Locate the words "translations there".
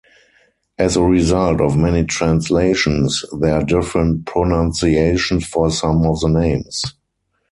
2.05-3.53